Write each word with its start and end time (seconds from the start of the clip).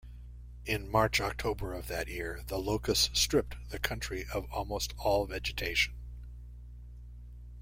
In 0.65 0.89
March-October 0.89 1.73
of 1.75 1.87
that 1.89 2.07
year, 2.07 2.41
the 2.47 2.57
locusts 2.57 3.11
stripped 3.19 3.69
the 3.69 3.77
country 3.77 4.25
of 4.33 4.51
almost 4.51 4.95
all 4.97 5.27
vegetation. 5.27 5.93